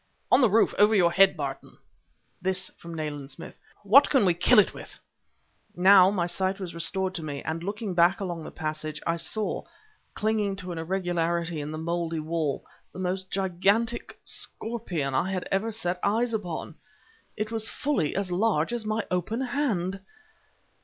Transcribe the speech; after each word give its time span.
"On 0.31 0.41
the 0.41 0.49
roof 0.49 0.73
over 0.79 0.95
your 0.95 1.11
head, 1.11 1.37
Barton!" 1.37 1.77
this 2.41 2.69
from 2.79 2.95
Nayland 2.95 3.29
Smith. 3.29 3.59
"What 3.83 4.09
can 4.09 4.25
we 4.25 4.33
kill 4.33 4.57
it 4.57 4.73
with?" 4.73 4.97
Now 5.75 6.09
my 6.09 6.25
sight 6.25 6.59
was 6.59 6.73
restored 6.73 7.13
to 7.13 7.23
me, 7.23 7.43
and 7.43 7.61
looking 7.63 7.93
back 7.93 8.19
along 8.19 8.43
the 8.43 8.49
passage, 8.49 8.99
I 9.05 9.17
saw, 9.17 9.61
clinging 10.15 10.55
to 10.55 10.71
an 10.71 10.79
irregularity 10.79 11.61
in 11.61 11.69
the 11.69 11.77
moldy 11.77 12.19
wall, 12.19 12.65
the 12.91 12.97
most 12.97 13.29
gigantic 13.29 14.19
scorpion 14.23 15.13
I 15.13 15.31
had 15.31 15.47
ever 15.51 15.69
set 15.71 15.99
eyes 16.01 16.33
upon! 16.33 16.77
It 17.37 17.51
was 17.51 17.69
fully 17.69 18.15
as 18.15 18.31
large 18.31 18.73
as 18.73 18.87
my 18.87 19.05
open 19.11 19.41
hand. 19.41 20.01